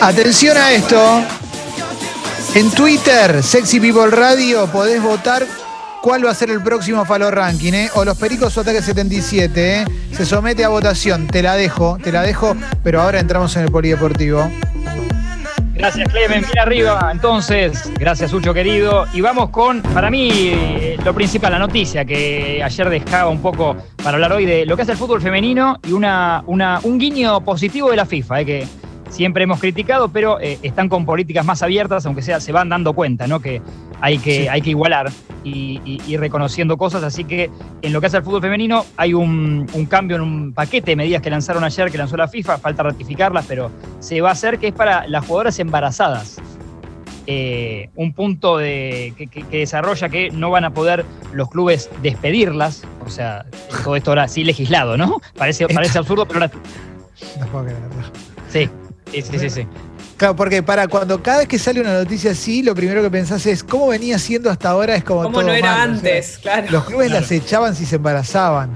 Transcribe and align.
Atención 0.00 0.56
a 0.56 0.72
esto. 0.72 1.22
En 2.54 2.70
Twitter, 2.70 3.42
Sexy 3.42 3.80
People 3.80 4.10
Radio, 4.10 4.66
podés 4.66 5.02
votar 5.02 5.46
cuál 6.00 6.24
va 6.24 6.30
a 6.30 6.34
ser 6.34 6.48
el 6.48 6.62
próximo 6.62 7.04
Falo 7.04 7.30
Ranking, 7.30 7.74
¿eh? 7.74 7.90
O 7.94 8.04
los 8.04 8.16
Pericos 8.16 8.56
o 8.56 8.62
Ataque 8.62 8.80
77, 8.80 9.82
¿eh? 9.82 9.84
Se 10.12 10.24
somete 10.24 10.64
a 10.64 10.68
votación. 10.68 11.26
Te 11.26 11.42
la 11.42 11.54
dejo, 11.54 11.98
te 12.02 12.12
la 12.12 12.22
dejo, 12.22 12.56
pero 12.82 13.02
ahora 13.02 13.20
entramos 13.20 13.54
en 13.56 13.64
el 13.64 13.70
Polideportivo. 13.70 14.50
Gracias, 15.74 16.08
Clemen. 16.08 16.42
Bien 16.42 16.58
arriba. 16.58 17.10
Entonces, 17.12 17.92
gracias, 17.98 18.32
Ucho 18.32 18.54
querido. 18.54 19.06
Y 19.12 19.20
vamos 19.20 19.50
con, 19.50 19.82
para 19.82 20.10
mí, 20.10 20.96
lo 21.04 21.14
principal, 21.14 21.52
la 21.52 21.58
noticia 21.58 22.06
que 22.06 22.62
ayer 22.64 22.88
dejaba 22.88 23.28
un 23.28 23.42
poco 23.42 23.76
para 24.02 24.16
hablar 24.16 24.32
hoy 24.32 24.46
de 24.46 24.64
lo 24.64 24.76
que 24.76 24.82
hace 24.82 24.92
el 24.92 24.98
fútbol 24.98 25.20
femenino 25.20 25.78
y 25.86 25.92
una, 25.92 26.42
una 26.46 26.80
un 26.84 26.98
guiño 26.98 27.42
positivo 27.42 27.90
de 27.90 27.96
la 27.96 28.06
FIFA, 28.06 28.40
¿eh? 28.40 28.44
que 28.46 28.68
siempre 29.10 29.44
hemos 29.44 29.60
criticado, 29.60 30.08
pero 30.08 30.40
eh, 30.40 30.58
están 30.62 30.88
con 30.88 31.04
políticas 31.04 31.44
más 31.44 31.62
abiertas, 31.62 32.06
aunque 32.06 32.22
sea, 32.22 32.40
se 32.40 32.52
van 32.52 32.68
dando 32.68 32.94
cuenta, 32.94 33.26
¿no? 33.26 33.40
Que 33.40 33.60
hay 34.00 34.18
que, 34.18 34.48
hay 34.48 34.62
que 34.62 34.70
igualar 34.70 35.10
y, 35.44 36.00
ir 36.06 36.20
reconociendo 36.20 36.78
cosas. 36.78 37.02
Así 37.02 37.24
que 37.24 37.50
en 37.82 37.92
lo 37.92 38.00
que 38.00 38.06
hace 38.06 38.16
al 38.16 38.22
fútbol 38.22 38.40
femenino, 38.40 38.86
hay 38.96 39.12
un, 39.12 39.66
cambio 39.88 40.16
en 40.16 40.22
un 40.22 40.52
paquete 40.52 40.92
de 40.92 40.96
medidas 40.96 41.20
que 41.20 41.30
lanzaron 41.30 41.64
ayer, 41.64 41.90
que 41.90 41.98
lanzó 41.98 42.16
la 42.16 42.28
FIFA, 42.28 42.58
falta 42.58 42.82
ratificarlas, 42.82 43.44
pero 43.46 43.70
se 43.98 44.20
va 44.20 44.30
a 44.30 44.32
hacer 44.32 44.58
que 44.58 44.68
es 44.68 44.74
para 44.74 45.06
las 45.06 45.26
jugadoras 45.26 45.58
embarazadas. 45.58 46.38
Eh, 47.26 47.90
un 47.94 48.12
punto 48.12 48.56
de, 48.56 49.14
que, 49.16 49.44
desarrolla 49.58 50.08
que 50.08 50.30
no 50.30 50.50
van 50.50 50.64
a 50.64 50.70
poder 50.72 51.04
los 51.32 51.50
clubes 51.50 51.90
despedirlas. 52.02 52.84
O 53.04 53.10
sea, 53.10 53.44
todo 53.84 53.96
esto 53.96 54.12
ahora 54.12 54.28
sí 54.28 54.44
legislado, 54.44 54.96
¿no? 54.96 55.20
Parece, 55.36 55.68
parece 55.68 55.98
absurdo, 55.98 56.26
pero 56.26 56.40
ahora. 56.40 56.52
No 57.38 57.46
puedo 57.48 57.66
Sí, 58.48 58.68
Sí, 59.10 59.22
sí, 59.22 59.50
sí, 59.50 59.66
Claro, 60.16 60.36
porque 60.36 60.62
para 60.62 60.86
cuando 60.86 61.22
cada 61.22 61.38
vez 61.38 61.48
que 61.48 61.58
sale 61.58 61.80
una 61.80 61.94
noticia 61.94 62.32
así, 62.32 62.62
lo 62.62 62.74
primero 62.74 63.02
que 63.02 63.10
pensás 63.10 63.46
es 63.46 63.64
cómo 63.64 63.88
venía 63.88 64.18
siendo 64.18 64.50
hasta 64.50 64.70
ahora, 64.70 64.94
es 64.94 65.04
como. 65.04 65.22
¿Cómo 65.22 65.42
no 65.42 65.52
era 65.52 65.82
antes? 65.82 66.38
claro. 66.38 66.66
Los 66.70 66.84
clubes 66.84 67.10
las 67.10 67.30
echaban 67.32 67.74
si 67.74 67.86
se 67.86 67.96
embarazaban. 67.96 68.70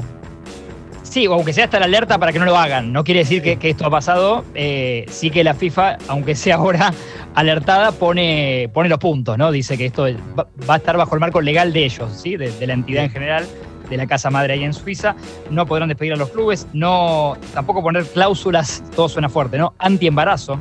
Sí, 1.02 1.26
aunque 1.26 1.52
sea 1.52 1.66
hasta 1.66 1.78
la 1.78 1.84
alerta 1.84 2.18
para 2.18 2.32
que 2.32 2.38
no 2.40 2.44
lo 2.44 2.56
hagan. 2.56 2.92
No 2.92 3.04
quiere 3.04 3.20
decir 3.20 3.40
que, 3.40 3.58
esto 3.68 3.86
ha 3.86 3.90
pasado. 3.90 4.44
Eh, 4.54 5.06
sí 5.08 5.30
que 5.30 5.44
la 5.44 5.54
FIFA, 5.54 5.98
aunque 6.08 6.34
sea 6.34 6.56
ahora 6.56 6.92
alertada, 7.34 7.92
pone, 7.92 8.68
pone 8.72 8.88
los 8.88 8.98
puntos, 8.98 9.38
¿no? 9.38 9.52
Dice 9.52 9.78
que 9.78 9.86
esto 9.86 10.06
va, 10.36 10.48
a 10.66 10.76
estar 10.76 10.96
bajo 10.96 11.14
el 11.14 11.20
marco 11.20 11.40
legal 11.40 11.72
de 11.72 11.84
ellos, 11.84 12.10
¿sí? 12.20 12.36
de 12.36 12.66
la 12.66 12.72
entidad 12.72 13.04
en 13.04 13.10
general 13.10 13.46
de 13.88 13.96
la 13.96 14.06
casa 14.06 14.30
madre 14.30 14.54
ahí 14.54 14.64
en 14.64 14.72
Suiza, 14.72 15.14
no 15.50 15.66
podrán 15.66 15.88
despedir 15.88 16.14
a 16.14 16.16
los 16.16 16.30
clubes, 16.30 16.66
no, 16.72 17.36
tampoco 17.52 17.82
poner 17.82 18.04
cláusulas, 18.04 18.82
todo 18.94 19.08
suena 19.08 19.28
fuerte, 19.28 19.58
¿no? 19.58 19.74
Anti-embarazo. 19.78 20.58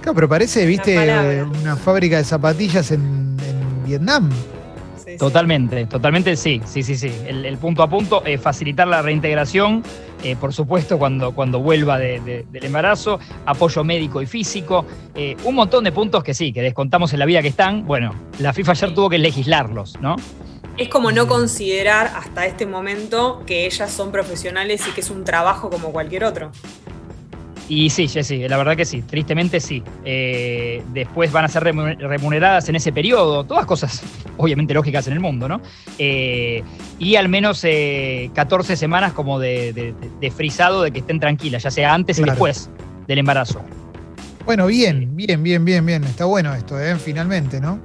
Claro, 0.00 0.14
pero 0.14 0.28
parece, 0.28 0.66
viste, 0.66 1.42
una 1.42 1.76
fábrica 1.76 2.18
de 2.18 2.24
zapatillas 2.24 2.90
en, 2.90 3.34
Vietnam. 3.86 4.30
totalmente, 5.18 5.84
totalmente 5.84 6.36
sí, 6.36 6.60
sí, 6.64 6.82
sí, 6.82 6.96
sí. 6.96 7.12
El, 7.26 7.58
punto 7.58 7.82
a 7.82 7.88
punto, 7.88 8.24
es 8.24 8.40
facilitar 8.40 8.88
la 8.88 9.02
reintegración, 9.02 9.82
eh, 10.22 10.36
por 10.36 10.54
supuesto, 10.54 10.98
cuando, 10.98 11.34
cuando 11.34 11.60
vuelva 11.60 11.98
del 11.98 12.46
embarazo, 12.52 13.18
apoyo 13.44 13.84
médico 13.84 14.22
y 14.22 14.26
físico, 14.26 14.86
eh, 15.14 15.36
un 15.44 15.54
montón 15.54 15.84
de 15.84 15.92
puntos 15.92 16.24
que 16.24 16.32
sí, 16.32 16.52
que 16.52 16.62
descontamos 16.62 17.12
en 17.12 17.18
la 17.18 17.26
vida 17.26 17.42
que 17.42 17.48
están. 17.48 17.86
Bueno, 17.86 18.14
la 18.38 18.54
FIFA 18.54 18.72
ayer 18.72 18.94
tuvo 18.94 19.10
que 19.10 19.18
legislarlos, 19.18 20.00
¿no? 20.00 20.16
Es 20.76 20.88
como 20.88 21.12
no 21.12 21.28
considerar 21.28 22.12
hasta 22.16 22.46
este 22.46 22.66
momento 22.66 23.42
que 23.46 23.66
ellas 23.66 23.92
son 23.92 24.10
profesionales 24.10 24.82
y 24.88 24.90
que 24.90 25.02
es 25.02 25.10
un 25.10 25.24
trabajo 25.24 25.70
como 25.70 25.92
cualquier 25.92 26.24
otro. 26.24 26.50
Y 27.68 27.88
sí, 27.90 28.08
Jessy, 28.08 28.46
la 28.46 28.58
verdad 28.58 28.76
que 28.76 28.84
sí, 28.84 29.02
tristemente 29.02 29.58
sí. 29.58 29.82
Eh, 30.04 30.82
después 30.92 31.32
van 31.32 31.46
a 31.46 31.48
ser 31.48 31.62
remuneradas 31.62 32.68
en 32.68 32.76
ese 32.76 32.92
periodo, 32.92 33.44
todas 33.44 33.64
cosas 33.64 34.02
obviamente 34.36 34.74
lógicas 34.74 35.06
en 35.06 35.14
el 35.14 35.20
mundo, 35.20 35.48
¿no? 35.48 35.60
Eh, 35.98 36.62
y 36.98 37.16
al 37.16 37.28
menos 37.28 37.60
14 37.62 38.72
eh, 38.72 38.76
semanas 38.76 39.12
como 39.12 39.38
de, 39.38 39.94
frisado 40.36 40.82
de 40.82 40.90
que 40.90 40.98
estén 40.98 41.20
tranquilas, 41.20 41.62
ya 41.62 41.70
sea 41.70 41.94
antes 41.94 42.18
y 42.18 42.22
después 42.22 42.68
del 43.06 43.18
embarazo. 43.18 43.62
Bueno, 44.44 44.66
bien, 44.66 45.16
bien, 45.16 45.42
bien, 45.42 45.64
bien, 45.64 45.86
bien. 45.86 46.04
Está 46.04 46.26
bueno 46.26 46.54
esto, 46.54 46.78
¿eh? 46.78 46.96
Finalmente, 46.96 47.60
¿no? 47.60 47.80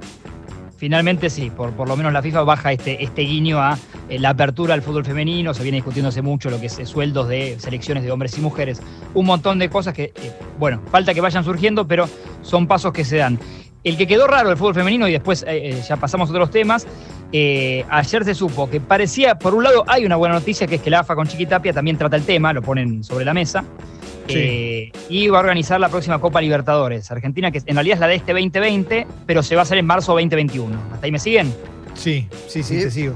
Finalmente 0.79 1.29
sí, 1.29 1.51
por, 1.51 1.73
por 1.73 1.90
lo 1.90 1.97
menos 1.97 2.13
la 2.13 2.22
FIFA 2.22 2.44
baja 2.44 2.72
este, 2.72 3.03
este 3.03 3.23
guiño 3.23 3.59
a 3.59 3.78
eh, 4.07 4.17
la 4.17 4.29
apertura 4.29 4.73
al 4.73 4.81
fútbol 4.81 5.03
femenino, 5.03 5.53
se 5.53 5.62
viene 5.62 5.75
discutiendo 5.78 6.07
hace 6.07 6.22
mucho 6.22 6.50
lo 6.50 6.59
que 6.59 6.67
es 6.67 6.79
eh, 6.79 6.85
sueldos 6.85 7.28
de 7.28 7.57
selecciones 7.59 8.03
de 8.03 8.12
hombres 8.12 8.38
y 8.38 8.41
mujeres, 8.41 8.81
un 9.13 9.25
montón 9.25 9.59
de 9.59 9.69
cosas 9.69 9.94
que, 9.94 10.06
eh, 10.06 10.31
bueno, 10.57 10.81
falta 10.90 11.13
que 11.13 11.19
vayan 11.19 11.44
surgiendo, 11.44 11.85
pero 11.85 12.07
son 12.41 12.66
pasos 12.66 12.94
que 12.94 13.03
se 13.03 13.17
dan. 13.17 13.38
El 13.84 13.97
que 13.97 14.07
quedó 14.07 14.25
raro 14.25 14.50
el 14.51 14.57
fútbol 14.57 14.73
femenino, 14.73 15.07
y 15.07 15.12
después 15.12 15.45
ya 15.88 15.95
pasamos 15.95 16.29
a 16.29 16.34
otros 16.34 16.51
temas, 16.51 16.85
ayer 17.31 18.25
se 18.25 18.35
supo 18.35 18.69
que 18.69 18.81
parecía, 18.81 19.40
por 19.40 19.56
un 19.56 19.63
lado 19.63 19.85
hay 19.88 20.06
una 20.06 20.17
buena 20.17 20.35
noticia, 20.35 20.67
que 20.67 20.75
es 20.75 20.81
que 20.81 20.90
la 20.90 21.00
AFA 21.00 21.16
con 21.16 21.28
Chiquitapia 21.28 21.72
también 21.72 21.97
trata 21.97 22.17
el 22.17 22.23
tema, 22.23 22.51
lo 22.51 22.61
ponen 22.61 23.06
sobre 23.06 23.23
la 23.23 23.34
mesa, 23.34 23.63
eh, 24.29 24.91
y 25.09 25.28
va 25.28 25.38
a 25.38 25.41
organizar 25.41 25.79
la 25.79 25.90
próxima 25.90 26.19
Copa 26.19 26.41
Libertadores. 26.41 27.09
Argentina, 27.12 27.51
que 27.51 27.62
en 27.66 27.75
realidad 27.75 27.95
es 27.95 28.00
la 28.00 28.07
de 28.07 28.16
este 28.16 28.34
2020, 28.34 29.07
pero 29.25 29.44
se 29.44 29.56
va 29.56 29.62
a 29.62 29.63
hacer 29.63 29.78
en 29.78 29.85
marzo 29.85 30.13
2021. 30.13 30.78
¿Hasta 30.94 31.06
ahí 31.06 31.12
me 31.12 31.19
siguen? 31.19 31.53
Sí, 31.94 32.28
sí, 32.47 32.63
sí, 32.63 32.78
te 32.78 32.91
sigo. 32.91 33.16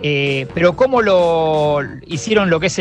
Eh, 0.00 0.46
pero 0.54 0.76
cómo 0.76 1.02
lo 1.02 1.80
hicieron 2.06 2.50
lo 2.50 2.60
que 2.60 2.68
es 2.68 2.80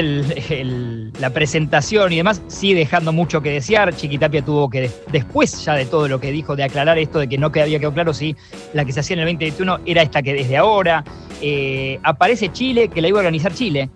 la 1.20 1.30
presentación 1.32 2.14
y 2.14 2.18
demás, 2.18 2.44
sigue 2.48 2.76
dejando 2.76 3.12
mucho 3.12 3.42
que 3.42 3.52
desear. 3.52 3.96
Chiquitapia 3.96 4.44
tuvo 4.44 4.70
que, 4.70 4.92
después 5.12 5.66
ya 5.66 5.74
de 5.74 5.86
todo 5.86 6.08
lo 6.08 6.20
que 6.20 6.32
dijo, 6.32 6.56
de 6.56 6.64
aclarar 6.64 6.98
esto 7.00 7.20
de 7.20 7.28
que 7.28 7.38
no 7.38 7.48
había 7.48 7.80
quedado 7.80 7.94
claro 7.94 8.14
si 8.14 8.36
la 8.74 8.86
que 8.86 8.92
se 8.92 9.00
hacía 9.00 9.16
en 9.16 9.22
el 9.22 9.26
2021 9.26 9.80
era 9.86 10.02
esta 10.04 10.22
que 10.22 10.34
desde 10.34 10.58
ahora. 10.58 11.04
Eh, 11.42 12.00
aparece 12.04 12.52
Chile, 12.52 12.88
que 12.88 13.02
la 13.02 13.08
iba 13.08 13.20
a 13.20 13.22
organizar 13.22 13.54
Chile. 13.54 13.90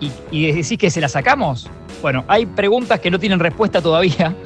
Y, 0.00 0.10
y 0.30 0.52
decís 0.52 0.78
que 0.78 0.90
se 0.90 1.00
la 1.00 1.08
sacamos. 1.08 1.70
Bueno, 2.02 2.24
hay 2.26 2.46
preguntas 2.46 2.98
que 2.98 3.10
no 3.10 3.18
tienen 3.18 3.38
respuesta 3.38 3.80
todavía. 3.80 4.34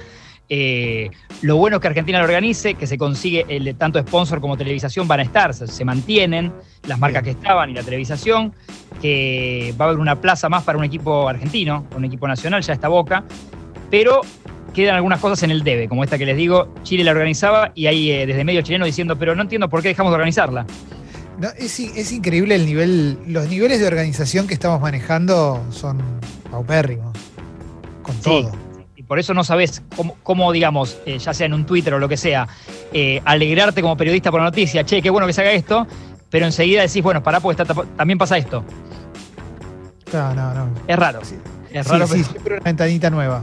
Eh, 0.49 1.11
lo 1.43 1.57
bueno 1.57 1.79
es 1.79 1.83
que 1.83 1.89
Argentina 1.89 2.19
lo 2.19 2.25
organice, 2.25 2.75
que 2.75 2.87
se 2.87 2.97
consigue 2.97 3.45
el, 3.49 3.75
tanto 3.75 3.99
sponsor 3.99 4.41
como 4.41 4.57
televisación 4.57 5.09
van 5.09 5.19
a 5.19 5.23
estar, 5.25 5.53
se, 5.53 5.85
mantienen 5.85 6.53
las 6.87 7.01
marcas 7.01 7.25
que 7.25 7.31
estaban 7.31 7.71
y 7.71 7.75
la 7.75 7.83
televisación, 7.83 8.53
que 9.03 9.75
va 9.77 9.87
a 9.87 9.89
haber 9.89 9.99
una 9.99 10.21
plaza 10.21 10.49
más 10.49 10.63
para 10.63 10.79
un 10.79 10.85
equipo 10.85 11.29
argentino, 11.29 11.85
un 11.97 12.05
equipo 12.05 12.29
nacional, 12.29 12.63
ya 12.63 12.75
está 12.75 12.87
Boca, 12.87 13.25
pero 13.91 14.21
quedan 14.73 14.95
algunas 14.95 15.19
cosas 15.19 15.43
en 15.43 15.51
el 15.51 15.65
debe, 15.65 15.89
como 15.89 16.05
esta 16.05 16.17
que 16.17 16.27
les 16.27 16.37
digo, 16.37 16.73
Chile 16.85 17.03
la 17.03 17.11
organizaba 17.11 17.73
y 17.75 17.87
hay 17.87 18.13
eh, 18.13 18.25
desde 18.25 18.45
medio 18.45 18.63
chileno 18.63 18.85
diciendo, 18.85 19.19
pero 19.19 19.35
no 19.35 19.43
entiendo 19.43 19.69
por 19.69 19.83
qué 19.83 19.89
dejamos 19.89 20.13
de 20.13 20.15
organizarla. 20.15 20.65
es, 21.59 22.13
increíble 22.13 22.55
el 22.55 22.67
nivel, 22.67 23.19
los 23.27 23.49
niveles 23.49 23.81
de 23.81 23.89
organización 23.89 24.47
que 24.47 24.55
estamos 24.55 24.81
manejando 24.81 25.61
son 25.73 26.01
paupérrimos 26.53 27.17
con 28.07 28.17
todo. 28.21 28.53
Y 28.95 29.03
por 29.03 29.19
eso 29.19 29.35
no 29.35 29.45
sabes 29.45 29.83
cómo, 30.23 30.53
digamos, 30.53 30.99
eh, 31.05 31.19
ya 31.19 31.35
sea 31.35 31.47
en 31.47 31.53
un 31.53 31.67
Twitter 31.67 31.93
o 31.93 31.99
lo 31.99 32.09
que 32.09 32.17
sea, 32.17 32.49
eh, 32.93 33.21
alegrarte 33.25 33.83
como 33.83 33.97
periodista 33.97 34.31
por 34.31 34.41
la 34.41 34.47
noticia, 34.47 34.85
che, 34.85 35.03
qué 35.03 35.11
bueno 35.11 35.27
que 35.27 35.33
se 35.33 35.43
haga 35.43 35.53
esto, 35.53 35.87
pero 36.31 36.47
enseguida 36.47 36.83
decís, 36.83 37.03
bueno, 37.03 37.23
pará, 37.23 37.41
porque 37.41 37.63
también 37.97 38.19
pasa 38.19 38.39
esto. 38.39 38.65
No, 40.13 40.35
no, 40.35 40.55
no. 40.55 40.69
Es 40.87 40.97
raro. 40.97 41.21
Es 41.71 41.87
raro. 41.87 42.07
Sí, 42.07 42.25
siempre 42.25 42.55
una 42.55 42.65
ventanita 42.65 43.11
nueva. 43.11 43.43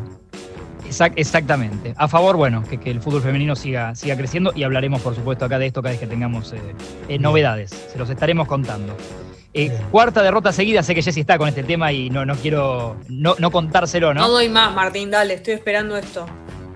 exactamente. 1.15 1.93
A 1.97 2.07
favor, 2.07 2.35
bueno, 2.35 2.63
que, 2.63 2.79
el 2.89 3.01
fútbol 3.01 3.21
femenino 3.21 3.55
siga, 3.55 3.93
siga 3.93 4.15
creciendo 4.15 4.53
y 4.55 4.63
hablaremos, 4.63 5.01
por 5.01 5.13
supuesto, 5.13 5.45
acá 5.45 5.59
de 5.59 5.67
esto 5.67 5.83
cada 5.83 5.91
vez 5.91 5.99
que 5.99 6.07
tengamos 6.07 6.53
eh, 7.09 7.19
novedades. 7.19 7.71
Se 7.91 7.99
los 7.99 8.09
estaremos 8.09 8.47
contando. 8.47 8.95
Eh, 9.55 9.71
cuarta 9.91 10.23
derrota 10.23 10.51
seguida, 10.51 10.81
sé 10.81 10.95
que 10.95 11.03
Jessy 11.03 11.19
está 11.19 11.37
con 11.37 11.47
este 11.47 11.63
tema 11.63 11.91
y 11.91 12.09
no, 12.09 12.25
no 12.25 12.35
quiero 12.35 12.97
no, 13.07 13.51
contárselo, 13.51 14.13
¿no? 14.13 14.21
No 14.21 14.29
doy 14.29 14.49
más, 14.49 14.73
Martín, 14.73 15.11
dale, 15.11 15.35
estoy 15.35 15.53
esperando 15.53 15.95
esto. 15.95 16.25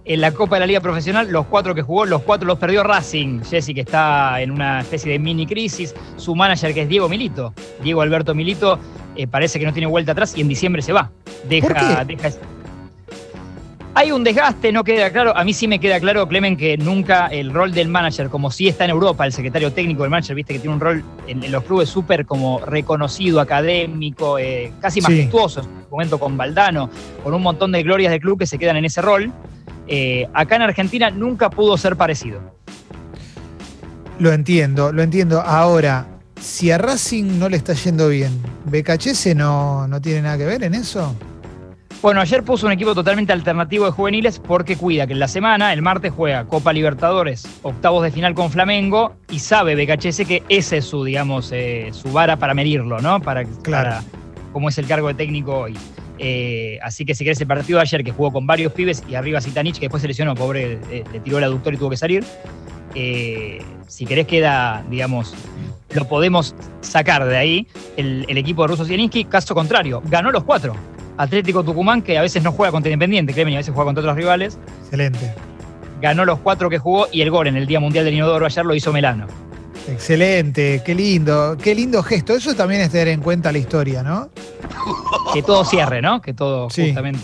En 0.06 0.22
la 0.22 0.32
Copa 0.32 0.56
de 0.56 0.60
la 0.62 0.68
Liga 0.68 0.80
Profesional, 0.80 1.30
los 1.30 1.48
cuatro 1.48 1.74
que 1.74 1.82
jugó, 1.82 2.06
los 2.06 2.22
cuatro 2.22 2.48
los 2.48 2.58
perdió 2.60 2.84
Racing. 2.84 3.42
Jessy, 3.44 3.74
que 3.74 3.82
está 3.82 4.40
en 4.42 4.52
una 4.52 4.82
especie 4.82 5.12
de 5.12 5.20
mini 5.20 5.46
crisis. 5.46 5.94
Su 6.16 6.34
manager, 6.34 6.74
que 6.74 6.84
es 6.84 6.88
Diego 6.88 7.10
Milito. 7.10 7.54
Diego 7.84 8.02
Alberto 8.02 8.34
Milito, 8.34 8.80
eh, 9.18 9.28
parece 9.28 9.60
que 9.60 9.66
no 9.66 9.74
tiene 9.74 9.88
vuelta 9.88 10.14
atrás 10.14 10.38
y 10.38 10.42
en 10.42 10.48
diciembre 10.48 10.82
se 10.82 10.94
va. 10.94 11.12
Deja, 11.50 12.06
deja 12.06 12.30
hay 13.98 14.12
un 14.12 14.24
desgaste, 14.24 14.72
no 14.72 14.84
queda 14.84 15.10
claro. 15.10 15.36
A 15.36 15.44
mí 15.44 15.54
sí 15.54 15.68
me 15.68 15.80
queda 15.80 16.00
claro, 16.00 16.28
Clemen, 16.28 16.56
que 16.56 16.78
nunca 16.78 17.26
el 17.28 17.52
rol 17.52 17.72
del 17.72 17.88
manager, 17.88 18.30
como 18.30 18.52
si 18.52 18.68
está 18.68 18.86
en 18.86 18.92
Europa, 18.92 19.26
el 19.26 19.34
secretario 19.34 19.74
técnico 19.74 20.04
del 20.04 20.12
manager, 20.12 20.36
viste 20.36 20.54
que 20.54 20.60
tiene 20.60 20.76
un 20.76 20.80
rol 20.80 21.04
en, 21.26 21.52
los 21.52 21.64
clubes 21.64 21.90
súper 21.90 22.28
como 22.28 22.60
reconocido, 22.60 23.42
académico, 23.42 24.38
eh, 24.38 24.72
casi 24.80 25.02
majestuoso, 25.02 25.62
en 25.62 25.66
su 25.66 25.90
momento 25.90 26.20
con 26.20 26.38
Valdano, 26.38 26.92
con 27.24 27.34
un 27.34 27.42
montón 27.42 27.72
de 27.72 27.82
glorias 27.82 28.12
del 28.12 28.22
club 28.22 28.38
que 28.38 28.46
se 28.46 28.60
quedan 28.60 28.78
en 28.78 28.86
ese 28.86 29.02
rol. 29.02 29.32
Eh, 29.88 30.28
acá 30.32 30.58
en 30.58 30.62
Argentina 30.62 31.10
nunca 31.10 31.50
pudo 31.50 31.76
ser 31.76 31.96
parecido. 31.96 32.40
Lo 34.20 34.32
entiendo, 34.32 34.92
lo 34.92 35.02
entiendo. 35.02 35.42
Ahora, 35.42 36.06
si 36.40 36.70
a 36.70 36.78
Racing 36.78 37.40
no 37.40 37.50
le 37.50 37.58
está 37.58 37.74
yendo 37.74 38.10
bien, 38.10 38.40
¿Becachese 38.66 39.34
no, 39.34 39.88
no 39.88 40.00
tiene 40.00 40.22
nada 40.22 40.38
que 40.38 40.46
ver 40.46 40.64
en 40.64 40.76
eso? 40.76 41.16
Bueno, 42.02 42.22
ayer 42.22 42.44
puso 42.44 42.68
un 42.68 42.72
equipo 42.72 42.94
totalmente 42.94 43.34
alternativo 43.34 43.86
de 43.86 43.92
juveniles 43.92 44.40
porque 44.40 44.76
cuida 44.78 45.08
que 45.08 45.14
en 45.14 45.20
la 45.20 45.28
semana, 45.28 45.74
el 45.74 45.82
martes 45.82 46.14
juega 46.16 46.46
Copa 46.46 46.72
Libertadores, 46.72 47.48
octavos 47.64 48.04
de 48.04 48.12
final 48.12 48.36
con 48.36 48.52
Flamengo 48.52 49.16
y 49.32 49.40
sabe 49.40 49.76
BKHS 49.76 50.26
que 50.28 50.44
ese 50.48 50.78
es 50.78 50.86
su, 50.86 51.04
digamos, 51.04 51.52
eh, 51.52 51.90
su 51.92 52.12
vara 52.12 52.38
para 52.38 52.54
medirlo, 52.54 53.00
¿no? 53.02 53.20
Para, 53.20 53.44
Claro. 53.64 53.90
para 53.90 54.04
cómo 54.54 54.70
es 54.70 54.78
el 54.78 54.86
cargo 54.86 55.08
de 55.08 55.16
técnico 55.16 55.58
hoy. 55.58 55.76
Eh, 56.20 56.78
así 56.84 57.04
que 57.04 57.16
si 57.16 57.24
querés 57.24 57.42
el 57.42 57.48
partido 57.48 57.78
de 57.78 57.84
ayer 57.84 58.04
que 58.04 58.12
jugó 58.12 58.32
con 58.32 58.46
varios 58.46 58.74
pibes 58.74 59.04
y 59.10 59.16
arriba 59.16 59.42
Zitanich, 59.42 59.76
que 59.76 59.82
después 59.82 60.02
se 60.02 60.08
lesionó, 60.08 60.36
pobre, 60.36 60.80
eh, 60.92 61.04
le 61.12 61.20
tiró 61.20 61.40
el 61.40 61.44
aductor 61.46 61.74
y 61.74 61.78
tuvo 61.78 61.90
que 61.90 61.98
salir. 61.98 62.24
eh, 62.96 63.60
si 63.88 64.06
querés 64.06 64.28
queda, 64.28 64.84
digamos, 64.90 65.34
lo 65.94 66.06
podemos 66.08 66.56
sacar 66.82 67.26
de 67.26 67.38
ahí. 67.38 67.68
El, 67.96 68.26
el 68.28 68.38
equipo 68.38 68.62
de 68.64 68.68
Russo 68.70 68.86
Zielinski, 68.86 69.26
caso 69.26 69.56
contrario, 69.56 70.02
ganó 70.06 70.32
los 70.32 70.44
cuatro. 70.44 70.76
Atlético 71.18 71.64
Tucumán, 71.64 72.02
que 72.02 72.18
a 72.18 72.22
veces 72.22 72.44
no 72.44 72.52
juega 72.52 72.72
contra 72.72 72.92
Independiente, 72.92 73.34
créeme, 73.34 73.54
a 73.56 73.58
veces 73.58 73.74
juega 73.74 73.86
contra 73.88 74.02
otros 74.04 74.16
rivales, 74.18 74.58
Excelente. 74.84 75.34
ganó 76.02 76.26
los 76.26 76.40
cuatro 76.40 76.70
que 76.70 76.78
jugó 76.78 77.08
y 77.12 77.22
el 77.22 77.32
gol 77.32 77.48
en 77.48 77.58
el 77.58 77.66
Día 77.68 77.80
Mundial 77.80 78.06
del 78.06 78.14
Inodoro 78.14 78.46
ayer 78.46 78.66
lo 78.66 78.76
hizo 78.76 78.94
Melano. 78.94 79.26
Excelente, 79.90 80.82
qué 80.86 80.94
lindo, 80.94 81.58
qué 81.62 81.74
lindo 81.74 82.04
gesto. 82.04 82.34
Eso 82.36 82.54
también 82.56 82.82
es 82.82 82.90
tener 82.92 83.08
en 83.08 83.22
cuenta 83.22 83.52
la 83.52 83.58
historia, 83.58 84.04
¿no? 84.04 84.30
Que 85.34 85.42
todo 85.42 85.64
cierre, 85.64 86.02
¿no? 86.02 86.22
Que 86.22 86.34
todo, 86.34 86.70
Sí. 86.70 86.88
justamente, 86.88 87.20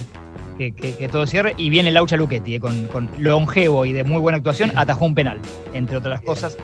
que, 0.57 0.71
que- 0.73 0.95
que 0.95 1.09
todo 1.09 1.27
cierre. 1.27 1.53
Y 1.57 1.69
viene 1.69 1.91
Laucha 1.91 2.15
Luchetti, 2.15 2.55
eh, 2.55 2.59
con, 2.59 2.85
con 2.87 3.09
longevo 3.17 3.85
y 3.85 3.91
de 3.93 4.03
muy 4.03 4.19
buena 4.19 4.37
actuación, 4.37 4.71
atajó 4.75 5.05
un 5.05 5.13
penal, 5.15 5.39
entre 5.73 5.97
otras 5.97 6.21
cosas. 6.21 6.57